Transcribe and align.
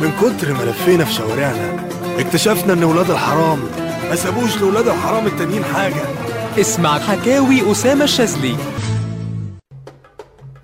من 0.00 0.12
كتر 0.20 0.52
ما 0.52 0.62
لفينا 0.62 1.04
في 1.04 1.12
شوارعنا 1.12 1.86
اكتشفنا 2.18 2.72
إن 2.72 2.84
ولاد 2.84 3.10
الحرام 3.10 3.62
ما 4.08 4.16
سابوش 4.16 4.56
لولاد 4.56 4.88
الحرام 4.88 5.26
التانيين 5.26 5.64
حاجة. 5.64 6.02
اسمع 6.60 6.98
حكاوي 6.98 7.72
أسامة 7.72 8.04
الشاذلي. 8.04 8.56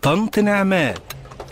طنط 0.03 0.39
نعمات 0.39 0.99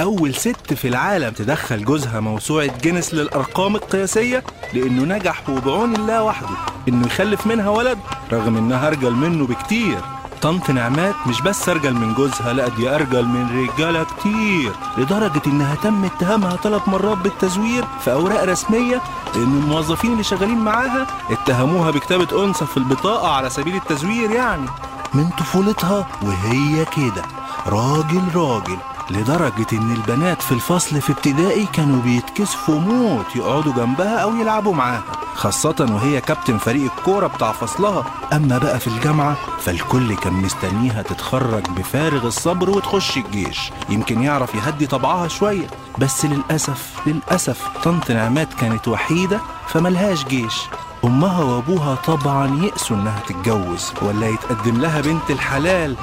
أول 0.00 0.34
ست 0.34 0.74
في 0.74 0.88
العالم 0.88 1.30
تدخل 1.30 1.84
جوزها 1.84 2.20
موسوعة 2.20 2.80
جينيس 2.82 3.14
للأرقام 3.14 3.76
القياسية 3.76 4.44
لأنه 4.72 5.16
نجح 5.16 5.50
وبعون 5.50 5.94
الله 5.94 6.22
وحده 6.22 6.56
إنه 6.88 7.06
يخلف 7.06 7.46
منها 7.46 7.68
ولد 7.68 7.98
رغم 8.32 8.56
إنها 8.56 8.88
أرجل 8.88 9.12
منه 9.12 9.46
بكتير. 9.46 9.98
طنط 10.46 10.70
نعمات 10.70 11.14
مش 11.26 11.40
بس 11.42 11.68
أرجل 11.68 11.94
من 11.94 12.14
جوزها 12.14 12.52
لا 12.52 12.68
دي 12.68 12.94
أرجل 12.94 13.24
من 13.24 13.68
رجالة 13.68 14.06
كتير 14.18 14.72
لدرجة 14.98 15.42
إنها 15.46 15.74
تم 15.74 16.04
اتهامها 16.04 16.56
ثلاث 16.56 16.88
مرات 16.88 17.18
بالتزوير 17.18 17.84
في 18.04 18.12
أوراق 18.12 18.44
رسمية 18.44 19.02
لأن 19.34 19.42
الموظفين 19.62 20.12
اللي 20.12 20.22
شغالين 20.22 20.58
معاها 20.58 21.06
اتهموها 21.30 21.90
بكتابة 21.90 22.44
أنثى 22.44 22.66
في 22.66 22.76
البطاقة 22.76 23.28
على 23.28 23.50
سبيل 23.50 23.74
التزوير 23.76 24.30
يعني. 24.30 24.66
من 25.14 25.28
طفولتها 25.38 26.06
وهي 26.22 26.84
كده 26.84 27.22
راجل 27.66 28.22
راجل 28.34 28.78
لدرجة 29.10 29.66
إن 29.72 29.92
البنات 29.92 30.42
في 30.42 30.52
الفصل 30.52 31.00
في 31.00 31.12
ابتدائي 31.12 31.66
كانوا 31.72 32.02
بيتكسفوا 32.02 32.80
موت 32.80 33.36
يقعدوا 33.36 33.72
جنبها 33.72 34.16
أو 34.18 34.36
يلعبوا 34.36 34.74
معاها. 34.74 35.02
خاصة 35.46 35.86
وهي 35.90 36.20
كابتن 36.20 36.58
فريق 36.58 36.92
الكورة 36.98 37.26
بتاع 37.26 37.52
فصلها. 37.52 38.04
أما 38.32 38.58
بقى 38.58 38.80
في 38.80 38.86
الجامعة 38.86 39.36
فالكل 39.60 40.16
كان 40.16 40.32
مستنيها 40.32 41.02
تتخرج 41.02 41.66
بفارغ 41.68 42.26
الصبر 42.26 42.70
وتخش 42.70 43.16
الجيش. 43.16 43.72
يمكن 43.88 44.22
يعرف 44.22 44.54
يهدي 44.54 44.86
طبعها 44.86 45.28
شوية. 45.28 45.66
بس 45.98 46.24
للأسف 46.24 46.92
للأسف 47.06 47.68
طنط 47.84 48.10
نعمات 48.10 48.54
كانت 48.54 48.88
وحيدة 48.88 49.40
فملهاش 49.68 50.24
جيش. 50.24 50.62
أمها 51.04 51.42
وأبوها 51.44 51.94
طبعا 51.94 52.60
يأسوا 52.62 52.96
إنها 52.96 53.20
تتجوز 53.28 53.92
ولا 54.02 54.28
يتقدم 54.28 54.80
لها 54.80 55.00
بنت 55.00 55.30
الحلال. 55.30 55.96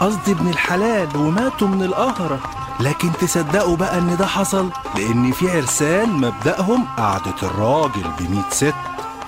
قصدي 0.00 0.32
ابن 0.32 0.48
الحلال 0.48 1.16
وماتوا 1.16 1.68
من 1.68 1.82
القهرة. 1.82 2.38
لكن 2.80 3.12
تصدقوا 3.20 3.76
بقى 3.76 3.98
إن 3.98 4.16
ده 4.16 4.26
حصل؟ 4.26 4.70
لأن 4.96 5.32
في 5.32 5.50
عرسان 5.50 6.08
مبدأهم 6.12 6.84
قعدة 6.98 7.34
الراجل 7.42 8.04
بميت 8.20 8.52
ست 8.52 8.74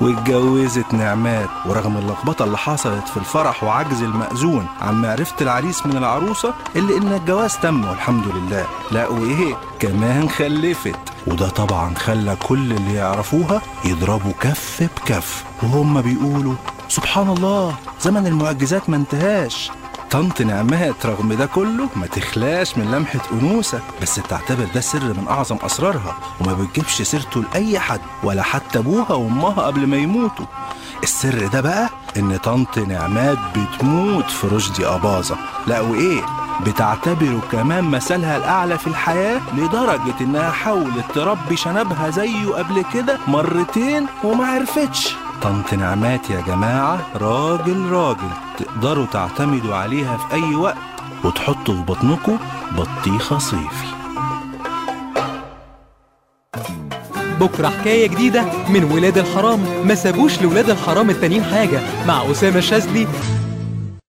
واتجوزت 0.00 0.94
نعمات. 0.94 1.48
ورغم 1.66 1.96
اللخبطة 1.96 2.44
اللي 2.44 2.58
حصلت 2.58 3.08
في 3.08 3.16
الفرح 3.16 3.64
وعجز 3.64 4.02
المأذون 4.02 4.66
عن 4.80 5.02
معرفة 5.02 5.36
العريس 5.40 5.86
من 5.86 5.96
العروسة 5.96 6.54
إلا 6.76 6.96
إن 6.96 7.12
الجواز 7.12 7.56
تم 7.56 7.84
والحمد 7.84 8.24
لله. 8.28 8.66
لا 8.90 9.08
وإيه 9.08 9.54
كمان 9.78 10.28
خلفت. 10.28 10.98
وده 11.26 11.48
طبعا 11.48 11.94
خلى 11.94 12.36
كل 12.48 12.72
اللي 12.72 12.94
يعرفوها 12.94 13.62
يضربوا 13.84 14.32
كف 14.40 14.82
بكف. 14.96 15.44
وهم 15.62 16.00
بيقولوا 16.00 16.54
سبحان 16.88 17.28
الله 17.28 17.74
زمن 18.00 18.26
المعجزات 18.26 18.90
ما 18.90 18.96
انتهاش. 18.96 19.70
طنط 20.10 20.40
نعمات 20.42 21.06
رغم 21.06 21.32
ده 21.32 21.46
كله. 21.46 21.88
ما 21.96 22.06
تخلاش 22.06 22.78
من 22.78 22.90
لمحة 22.90 23.20
أنوثة 23.32 23.80
بس 24.02 24.18
بتعتبر 24.18 24.66
ده 24.74 24.80
سر 24.80 25.04
من 25.04 25.26
أعظم 25.30 25.56
أسرارها. 25.62 26.16
وما 26.40 26.52
بتجيبش 26.52 27.02
سيرته 27.02 27.42
لأي 27.42 27.78
حد 27.78 28.00
ولا 28.22 28.42
حتى 28.42 28.78
أبوها 28.78 29.12
وأمها 29.12 29.62
قبل 29.62 29.86
ما 29.86 29.96
يموتوا. 29.96 30.46
السر 31.02 31.46
ده 31.46 31.60
بقى 31.60 31.88
إن 32.16 32.36
طنط 32.36 32.78
نعمات 32.78 33.38
بتموت 33.56 34.30
في 34.30 34.46
رشدي 34.46 34.86
أباظة. 34.86 35.36
لا 35.66 35.80
وإيه؟ 35.80 36.22
بتعتبره 36.66 37.40
كمان 37.52 37.84
مثلها 37.84 38.36
الأعلى 38.36 38.78
في 38.78 38.86
الحياة 38.86 39.40
لدرجة 39.56 40.14
إنها 40.20 40.50
حاولت 40.50 41.04
تربي 41.14 41.56
شنبها 41.56 42.10
زيه 42.10 42.46
قبل 42.48 42.84
كده 42.94 43.18
مرتين 43.28 44.06
وما 44.24 44.46
عرفتش. 44.46 45.16
طنط 45.42 45.74
نعمات 45.74 46.30
يا 46.30 46.40
جماعة. 46.40 47.06
راجل 47.16 47.86
راجل 47.90 48.30
تقدروا 48.58 49.06
تعتمدوا 49.06 49.74
عليها 49.74 50.16
في 50.16 50.34
أي 50.34 50.54
وقت 50.54 50.76
وتحطوا 51.24 51.74
في 51.74 51.82
بطنكم 51.82 52.38
بطيخة 52.76 53.38
صيفي 53.38 53.86
بكرة 57.40 57.68
حكاية 57.68 58.06
جديدة 58.08 58.44
من 58.68 58.84
ولاد 58.84 59.18
الحرام. 59.18 59.60
ما 59.84 59.94
سابوش 59.94 60.42
لولاد 60.42 60.70
الحرام 60.70 61.10
التانيين 61.10 61.44
حاجة. 61.44 61.80
مع 62.06 62.30
أسامة 62.30 62.58
الشاذلي 62.58 63.06